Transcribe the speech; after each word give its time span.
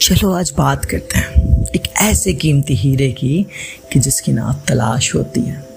चलो 0.00 0.32
आज 0.32 0.54
बात 0.58 0.84
करते 0.84 1.18
हैं 1.18 1.64
एक 1.74 1.82
ऐसे 2.02 2.32
कीमती 2.32 2.74
हीरे 2.74 3.12
की 3.12 3.46
कि 3.92 4.00
जिसकी 4.00 4.32
ना 4.32 4.64
तलाश 4.68 5.14
होती 5.14 5.40
है, 5.40 5.68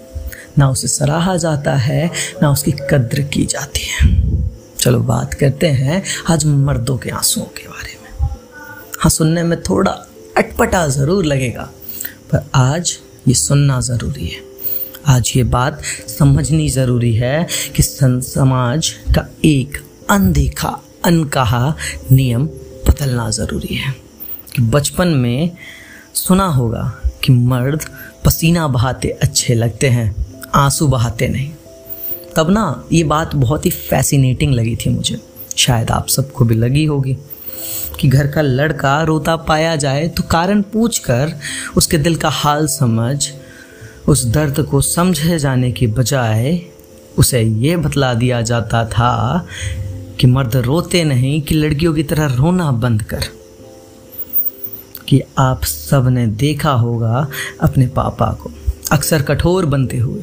ना 0.57 0.69
उसे 0.69 0.87
सराहा 0.87 1.37
जाता 1.37 1.75
है, 1.75 2.11
ना 2.41 2.51
उसकी 2.51 2.71
कद्र 2.71 3.21
की 3.21 3.45
जाती 3.45 3.81
है। 3.81 4.31
चलो 4.79 4.99
बात 4.99 5.33
करते 5.33 5.67
हैं 5.67 6.03
आज 6.29 6.45
मर्दों 6.45 6.97
के 6.97 7.09
आंसुओं 7.09 7.45
के 7.45 7.67
बारे 7.67 7.97
में। 8.03 8.29
हाँ 8.99 9.09
सुनने 9.09 9.43
में 9.43 9.61
थोड़ा 9.61 10.05
अटपटा 10.37 10.87
ज़रूर 10.87 11.25
लगेगा, 11.25 11.71
पर 12.31 12.45
आज 12.55 12.99
ये 13.27 13.33
सुनना 13.33 13.81
ज़रूरी 13.81 14.27
है। 14.27 14.41
आज 15.05 15.33
ये 15.35 15.43
बात 15.43 15.81
समझनी 16.19 16.69
ज़रूरी 16.69 17.13
है 17.13 17.47
कि 17.75 17.83
समाज 17.83 18.89
का 18.89 19.29
एक 19.45 19.77
अनदेखा, 20.09 20.81
अनकहा 21.05 21.75
नियम 22.11 22.45
बदलना 22.87 23.29
ज़रूरी 23.29 23.75
है। 23.75 23.95
कि 24.55 24.61
बचपन 24.61 25.07
में 25.07 25.57
सुना 26.13 26.47
होगा 26.47 27.01
कि 27.23 27.33
मर्द 27.33 27.85
पसीना 28.25 28.67
बहाते 28.67 29.07
अच्छे 29.07 29.53
लगते 29.53 29.89
हैं, 29.89 30.15
आँसू 30.55 30.87
बहाते 30.87 31.27
नहीं। 31.27 31.51
तब 32.35 32.49
ना 32.49 32.83
ये 32.91 33.03
बात 33.03 33.35
बहुत 33.35 33.65
ही 33.65 33.71
फैसिनेटिंग 33.71 34.53
लगी 34.53 34.75
थी 34.75 34.89
मुझे। 34.89 35.21
शायद 35.57 35.91
आप 35.91 36.07
सबको 36.07 36.45
भी 36.45 36.55
लगी 36.55 36.85
होगी। 36.85 37.17
कि 37.99 38.07
घर 38.07 38.27
का 38.27 38.41
लड़का 38.41 39.01
रोता 39.01 39.35
पाया 39.35 39.75
जाए 39.75 40.07
तो 40.07 40.23
कारण 40.23 40.61
पूछकर 40.61 41.33
उसके 41.77 41.97
दिल 41.97 42.15
का 42.15 42.29
हाल 42.29 42.67
समझ, 42.67 43.29
उस 44.07 44.25
दर्द 44.25 44.59
को 44.59 44.81
समझे 44.81 45.39
जाने 45.39 45.71
की 45.71 45.87
बजाय 45.87 46.61
उसे 47.17 47.41
ये 47.41 47.77
बतला 47.77 48.13
दिया 48.13 48.41
जाता 48.41 48.85
था 48.85 49.45
कि 50.19 50.27
मर्द 50.27 50.55
रोते 50.55 51.03
नहीं, 51.03 51.41
कि 51.41 51.55
लड़कियों 51.55 51.93
की 51.93 52.03
तरह 52.03 52.25
रोना 52.25 52.71
बंद 52.71 53.03
कर। 53.03 53.23
कि 55.07 55.21
आप 55.37 55.63
सबने 55.63 56.27
देखा 56.27 56.71
होगा 56.71 57.27
अपने 57.61 57.87
पापा 57.87 58.25
को। 58.25 58.51
अक्सर 58.91 59.21
कठोर 59.21 59.65
बनते 59.65 59.97
हुए 59.97 60.21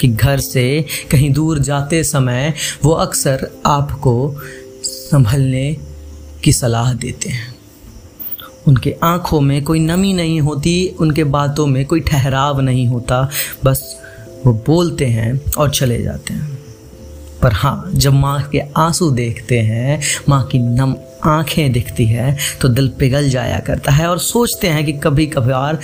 कि 0.00 0.08
घर 0.08 0.40
से 0.40 0.84
कहीं 1.10 1.32
दूर 1.32 1.58
जाते 1.58 2.04
समय 2.04 2.54
वो 2.84 2.92
अक्सर 2.92 3.50
आपको 3.66 4.36
संभलने 4.82 5.76
की 6.44 6.52
सलाह 6.52 6.92
देते 6.92 7.30
हैं। 7.30 7.54
उनके 8.68 8.94
आँखों 9.02 9.40
में 9.40 9.64
कोई 9.64 9.80
नमी 9.80 10.12
नहीं 10.12 10.40
होती, 10.40 10.88
उनके 11.00 11.24
बातों 11.24 11.66
में 11.66 11.86
कोई 11.86 12.00
ठहराव 12.00 12.60
नहीं 12.60 12.86
होता, 12.86 13.30
बस 13.64 14.00
वो 14.46 14.52
बोलते 14.66 15.06
हैं 15.06 15.52
और 15.58 15.70
चले 15.70 16.02
जाते 16.02 16.34
हैं। 16.34 16.58
पर 17.42 17.52
हाँ 17.52 17.90
जब 17.94 18.12
माँ 18.12 18.48
के 18.48 18.60
आँसू 18.76 19.10
देखते 19.10 19.58
हैं, 19.58 20.00
माँ 20.28 20.46
की 20.46 20.58
नम 20.58 20.94
आँखें 21.24 21.72
दिखती 21.72 22.06
है 22.06 22.36
तो 22.60 22.68
दिल 22.68 22.88
पिघल 22.88 23.30
जाया 23.30 23.58
करता 23.58 23.92
है 23.92 24.06
और 24.08 24.18
सोचते 24.18 24.68
हैं 24.68 24.86
कि 24.86 24.92
कभी 24.92 25.26
कभार 25.26 25.76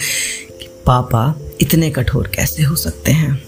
कि 0.60 0.68
पापा 0.86 1.34
इतने 1.60 1.90
कठोर 1.90 2.26
कैसे 2.26 2.62
हो 2.62 2.76
सकते 2.76 3.12
हैं। 3.12 3.42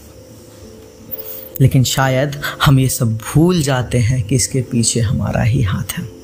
लेकिन 1.61 1.85
शायद 1.85 2.41
हम 2.65 2.79
ये 2.79 2.89
सब 2.89 3.17
भूल 3.17 3.63
जाते 3.63 3.99
हैं 3.99 4.23
कि 4.23 4.35
इसके 4.35 4.63
पीछे 4.63 5.01
हमारा 5.01 5.43
ही 5.43 5.63
हाथ 5.63 5.99
है। 5.99 6.20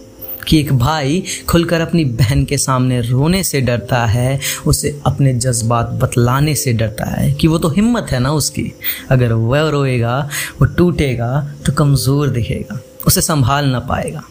कि 0.49 0.59
एक 0.61 0.73
भाई 0.73 1.23
खुलकर 1.49 1.81
अपनी 1.81 2.05
बहन 2.05 2.45
के 2.45 2.59
सामने 2.59 3.01
रोने 3.01 3.43
से 3.45 3.61
डरता 3.61 4.05
है, 4.07 4.39
उसे 4.67 5.01
अपने 5.07 5.33
जज्बात 5.35 5.91
बतलाने 6.03 6.55
से 6.55 6.73
डरता 6.73 7.11
है 7.11 7.33
कि 7.33 7.49
वो 7.49 7.59
तो 7.59 7.69
हिम्मत 7.69 8.07
है 8.11 8.19
ना 8.21 8.33
उसकी। 8.33 8.73
अगर 9.11 9.33
वह 9.33 9.69
रोएगा, 9.71 10.19
वो 10.61 10.67
टूटेगा 10.67 11.41
तो 11.67 11.73
कमज़ोर 11.73 12.29
दिखेगा, 12.29 12.81
उसे 13.07 13.21
संभाल 13.21 13.67
ना 13.67 13.81
पाएगा। 13.81 14.23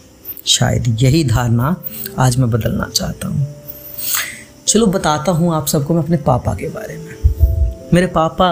शायद 0.46 0.96
यही 1.02 1.24
धारणा 1.24 1.74
आज 2.18 2.36
मैं 2.36 2.50
बदलना 2.50 2.88
चाहता 2.88 3.28
हूँ। 3.28 3.46
चलो 4.66 4.86
बताता 4.86 5.32
हूँ 5.32 5.54
आप 5.54 5.66
सबको 5.66 5.94
मैं 5.94 6.02
अपने 6.02 6.16
पापा 6.16 6.54
के 6.54 6.68
बारे 6.68 6.96
में। 6.96 7.90
मेरे 7.94 8.06
पापा 8.06 8.48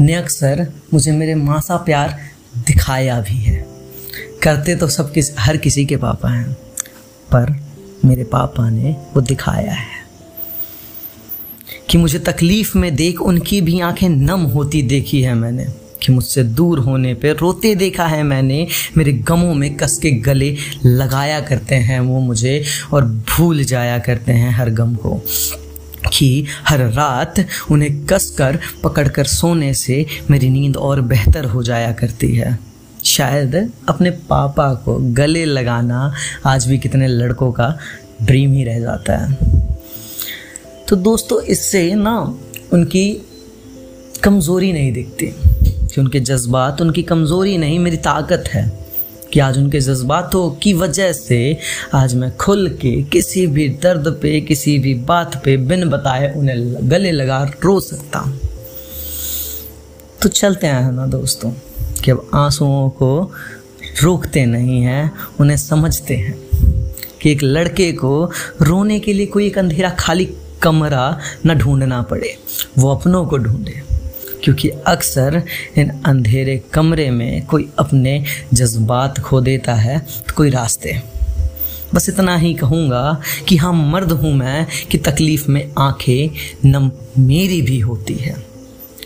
ने 0.00 0.14
अक्सर 0.14 0.66
मुझे 0.94 1.12
मेरे 1.12 1.34
माँ 1.34 1.60
सा 1.60 1.76
प्यार 1.76 2.18
दिखाया 2.66 3.20
भी 3.20 3.36
है। 3.36 3.66
करते 4.42 4.74
तो 4.76 4.88
सब 4.88 5.12
किस, 5.12 5.30
हर 5.38 5.56
किसी 5.56 5.84
के 5.86 5.96
पापा 5.96 6.28
हैं। 6.28 6.56
पर 7.34 7.56
मेरे 8.04 8.24
पापा 8.24 8.68
ने 8.70 8.96
वो 9.14 9.20
दिखाया 9.20 9.72
है 9.72 9.96
कि 11.90 11.98
मुझे 11.98 12.18
तकलीफ़ 12.18 12.76
में 12.78 12.94
देख 12.96 13.20
उनकी 13.20 13.60
भी 13.60 13.80
आँखें 13.80 14.08
नम 14.08 14.40
होती 14.40 14.82
देखी 14.82 15.20
है 15.22 15.34
मैंने, 15.34 15.66
कि 16.02 16.12
मुझसे 16.12 16.42
दूर 16.44 16.78
होने 16.78 17.14
पे 17.14 17.32
रोते 17.32 17.74
देखा 17.74 18.06
है 18.06 18.22
मैंने, 18.22 18.66
मेरे 18.96 19.12
गमों 19.12 19.54
में 19.54 19.74
कस 19.76 19.98
के 20.02 20.10
गले 20.10 20.56
लगाया 20.86 21.40
करते 21.40 21.74
हैं 21.74 22.00
वो 22.00 22.20
मुझे 22.20 22.62
और 22.92 23.04
भूल 23.04 23.64
जाया 23.64 23.98
करते 23.98 24.32
हैं 24.32 24.50
हर 24.50 24.70
गम 24.70 24.94
को, 24.94 25.20
कि 26.12 26.46
हर 26.68 26.78
रात 26.92 27.34
उन्हें 27.70 28.06
कस 28.06 28.30
कर 28.38 28.58
पकड़ 28.84 29.08
कर 29.08 29.24
सोने 29.24 29.74
से 29.74 30.06
मेरी 30.30 30.50
नींद 30.50 30.76
और 30.76 31.00
बेहतर 31.00 31.44
हो 31.44 31.62
जाया 31.62 31.92
करती 31.92 32.34
है। 32.36 32.67
शायद 33.04 33.72
अपने 33.88 34.10
पापा 34.10 34.74
को 34.74 34.96
गले 35.14 35.44
लगाना 35.44 36.14
आज 36.46 36.66
भी 36.66 36.78
कितने 36.78 37.06
लड़कों 37.06 37.52
का 37.52 37.78
ड्रीम 38.22 38.52
ही 38.52 38.64
रह 38.64 38.80
जाता 38.80 39.16
है। 39.16 39.36
तो 40.88 40.96
दोस्तों, 40.96 41.40
इससे 41.42 41.94
ना 41.94 42.38
उनकी 42.72 43.22
कमज़ोरी 44.24 44.72
नहीं 44.72 44.92
दिखती। 44.92 45.34
कि 45.88 46.00
उनके 46.00 46.20
जज्बात 46.20 46.80
उनकी 46.80 47.02
कमज़ोरी 47.02 47.58
नहीं, 47.58 47.78
मेरी 47.78 47.96
ताकत 47.96 48.44
है 48.48 48.78
कि 49.32 49.40
आज 49.40 49.58
उनके 49.58 49.80
जज्बातों 49.80 50.50
की 50.50 50.72
वजह 50.72 51.12
से 51.12 51.58
आज 51.94 52.14
मैं 52.14 52.36
खुल 52.36 52.68
के 52.68 53.02
किसी 53.02 53.46
भी 53.46 53.68
दर्द 53.68 54.18
पे, 54.22 54.40
किसी 54.40 54.78
भी 54.78 54.94
बात 54.94 55.42
पे 55.44 55.56
बिन 55.56 55.88
बताए 55.88 56.32
उन्हें 56.34 56.90
गले 56.90 57.12
लगा 57.12 57.52
रो 57.64 57.80
सकता। 57.80 58.18
हूँ 58.18 58.38
तो 60.22 60.28
चलते 60.28 60.66
हैं 60.66 60.92
ना 60.92 61.06
दोस्तों। 61.06 61.52
कि 62.04 62.10
अब 62.10 62.30
आंसुओं 62.34 62.88
को 62.90 63.32
रोकते 64.02 64.46
नहीं 64.46 64.82
हैं, 64.82 65.12
उन्हें 65.40 65.56
समझते 65.56 66.16
हैं 66.16 66.38
कि 67.22 67.30
एक 67.32 67.42
लड़के 67.42 67.92
को 67.92 68.30
रोने 68.62 69.00
के 69.00 69.12
लिए 69.12 69.26
कोई 69.26 69.46
एक 69.46 69.58
अंधेरा 69.58 69.90
खाली 69.90 70.28
कमरा 70.62 71.18
न 71.46 71.54
ढूंढना 71.54 72.02
पड़े, 72.02 72.36
वो 72.78 72.94
अपनों 72.94 73.26
को 73.26 73.38
ढूंढे। 73.38 73.82
क्योंकि 74.44 74.68
अक्सर 74.68 75.42
इन 75.76 75.90
अंधेरे 76.06 76.56
कमरे 76.72 77.10
में 77.10 77.46
कोई 77.46 77.68
अपने 77.78 78.24
जज्बात 78.54 79.18
खो 79.18 79.40
देता 79.40 79.74
है 79.74 79.98
तो 79.98 80.34
कोई 80.36 80.50
रास्ते। 80.50 81.02
बस 81.94 82.08
इतना 82.08 82.36
ही 82.36 82.54
कहूँगा 82.54 83.20
कि 83.48 83.56
हाँ 83.56 83.72
मर्द 83.72 84.12
हूँ 84.12 84.32
मैं 84.34 84.66
कि 84.90 84.98
तकलीफ़ 84.98 85.50
में 85.50 85.72
आँखें 85.78 86.30
नम 86.70 86.90
मेरी 87.18 87.62
भी 87.62 87.78
होती 87.78 88.14
है। 88.14 88.47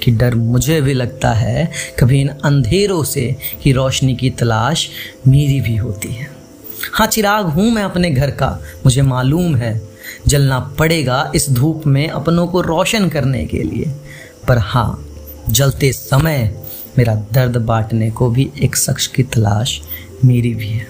कि 0.02 0.10
डर 0.10 0.34
मुझे 0.34 0.80
भी 0.80 0.94
लगता 0.94 1.32
है, 1.32 1.70
कभी 1.98 2.20
इन 2.20 2.28
अंधेरों 2.28 3.02
से 3.04 3.36
कि 3.62 3.72
रोशनी 3.72 4.16
की 4.16 4.30
तलाश 4.30 4.88
मेरी 5.28 5.60
भी 5.60 5.76
होती 5.76 6.08
है। 6.08 6.30
हाँ 6.92 7.06
चिराग 7.06 7.46
हूँ 7.46 7.70
मैं 7.70 7.82
अपने 7.82 8.10
घर 8.10 8.30
का, 8.30 8.58
मुझे 8.84 9.02
मालूम 9.02 9.56
है, 9.56 9.80
जलना 10.26 10.58
पड़ेगा 10.78 11.32
इस 11.34 11.50
धूप 11.50 11.86
में 11.86 12.08
अपनों 12.08 12.46
को 12.46 12.60
रोशन 12.60 13.08
करने 13.08 13.44
के 13.46 13.62
लिए। 13.62 13.92
पर 14.48 14.58
हाँ 14.58 15.04
जलते 15.48 15.92
समय 15.92 16.54
मेरा 16.98 17.14
दर्द 17.32 17.56
बांटने 17.56 18.10
को 18.10 18.30
भी 18.30 18.50
एक 18.62 18.76
शख्स 18.76 19.06
की 19.06 19.22
तलाश 19.22 19.80
मेरी 20.24 20.54
भी 20.54 20.68
है। 20.68 20.86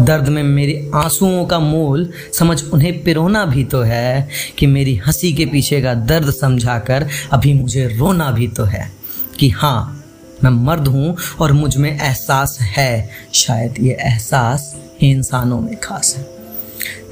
दर्द 0.00 0.28
में 0.28 0.42
मेरे 0.42 0.90
आंसुओं 0.94 1.44
का 1.46 1.58
मोल 1.58 2.12
समझ 2.34 2.62
उन्हें 2.64 3.02
पिरोना 3.04 3.44
भी 3.44 3.64
तो 3.64 3.80
है 3.82 4.28
कि 4.58 4.66
मेरी 4.66 4.96
हँसी 4.96 5.32
के 5.32 5.46
पीछे 5.46 5.82
का 5.82 5.94
दर्द 5.94 6.30
समझाकर 6.30 7.06
अभी 7.32 7.52
मुझे 7.54 7.86
रोना 7.88 8.30
भी 8.30 8.48
तो 8.48 8.64
है 8.64 8.90
कि 9.38 9.48
हाँ 9.50 9.96
मैं 10.44 10.50
मर्द 10.50 10.88
हूँ 10.88 11.16
और 11.40 11.52
मुझमें 11.52 11.90
एहसास 11.90 12.58
है। 12.60 13.10
शायद 13.34 13.74
ये 13.80 13.96
एहसास 14.00 14.74
इंसानों 15.00 15.60
में 15.60 15.76
खास 15.80 16.14
है। 16.16 16.24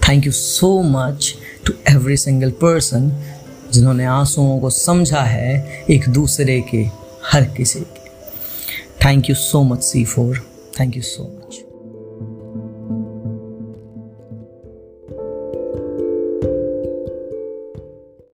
Thank 0.08 0.26
you 0.26 0.32
so 0.32 0.82
much 0.82 1.34
to 1.66 1.72
every 1.90 2.16
single 2.16 2.50
person 2.50 3.10
जिन्होंने 3.72 4.04
आंसुओं 4.04 4.58
को 4.60 4.70
समझा 4.70 5.20
है 5.20 5.84
एक 5.90 6.08
दूसरे 6.08 6.60
के, 6.60 6.84
हर 7.32 7.44
किसी 7.44 7.80
के। 7.80 8.08
Thank 9.04 9.30
you 9.30 9.34
so 9.36 9.62
much 9.62 9.82
C 9.82 10.04
four 10.04 10.46
thank 10.80 10.96
you 10.96 11.02
so 11.02 11.22
much 11.22 11.67